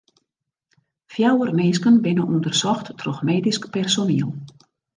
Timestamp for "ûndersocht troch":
2.33-3.21